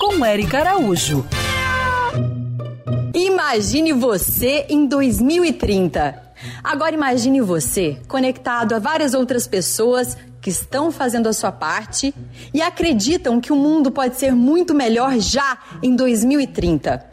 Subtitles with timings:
[0.00, 1.24] Com Eric Araújo.
[3.14, 6.20] Imagine você em 2030.
[6.64, 12.12] Agora imagine você conectado a várias outras pessoas que estão fazendo a sua parte
[12.52, 17.08] e acreditam que o mundo pode ser muito melhor já em 2030.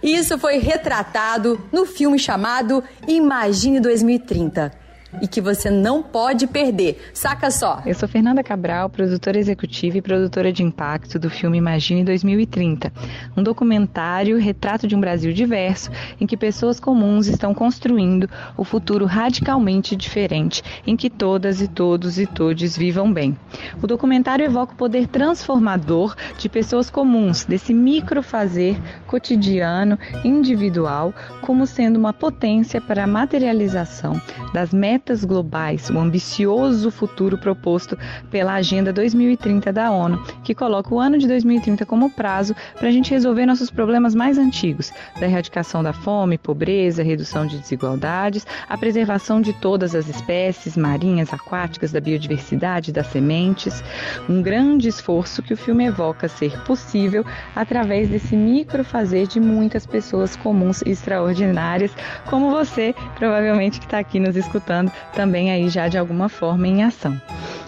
[0.00, 4.79] Isso foi retratado no filme chamado Imagine 2030
[5.20, 7.10] e que você não pode perder.
[7.12, 7.82] Saca só.
[7.84, 12.92] Eu sou Fernanda Cabral, produtora executiva e produtora de impacto do filme Imagine 2030,
[13.36, 15.90] um documentário retrato de um Brasil diverso
[16.20, 22.18] em que pessoas comuns estão construindo o futuro radicalmente diferente em que todas e todos
[22.18, 23.36] e todes vivam bem.
[23.82, 31.98] O documentário evoca o poder transformador de pessoas comuns, desse microfazer cotidiano, individual, como sendo
[31.98, 34.20] uma potência para a materialização
[34.52, 37.96] das metas metas globais, o ambicioso futuro proposto
[38.30, 42.90] pela Agenda 2030 da ONU, que coloca o ano de 2030 como prazo para a
[42.90, 48.76] gente resolver nossos problemas mais antigos, da erradicação da fome, pobreza, redução de desigualdades, a
[48.76, 53.82] preservação de todas as espécies marinhas, aquáticas, da biodiversidade, das sementes.
[54.28, 57.24] Um grande esforço que o filme evoca ser possível
[57.56, 61.90] através desse microfazer de muitas pessoas comuns e extraordinárias,
[62.26, 66.82] como você, provavelmente que está aqui nos escutando também aí já de alguma forma em
[66.82, 67.20] ação.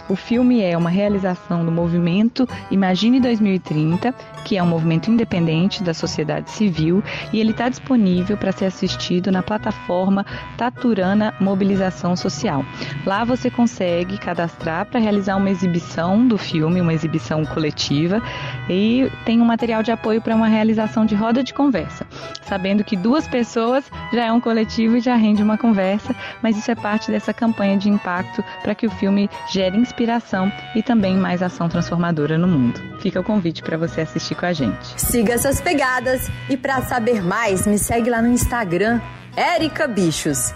[0.08, 4.12] O filme é uma realização do movimento Imagine 2030,
[4.44, 9.30] que é um movimento independente da sociedade civil, e ele está disponível para ser assistido
[9.30, 12.64] na plataforma Taturana Mobilização Social.
[13.06, 18.20] Lá você consegue cadastrar para realizar uma exibição do filme, uma exibição coletiva,
[18.68, 22.06] e tem um material de apoio para uma realização de roda de conversa,
[22.52, 26.70] sabendo que duas pessoas já é um coletivo e já rende uma conversa, mas isso
[26.70, 31.42] é parte dessa campanha de impacto para que o filme gere inspiração e também mais
[31.42, 32.78] ação transformadora no mundo.
[33.00, 35.00] Fica o convite para você assistir com a gente.
[35.00, 39.00] Siga essas pegadas e para saber mais, me segue lá no Instagram,
[39.34, 40.52] Erica Bichos.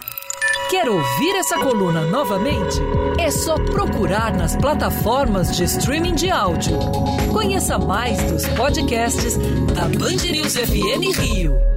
[0.69, 2.78] Quer ouvir essa coluna novamente?
[3.19, 6.78] É só procurar nas plataformas de streaming de áudio.
[7.32, 9.38] Conheça mais dos podcasts
[9.75, 11.75] da Band News FM Rio.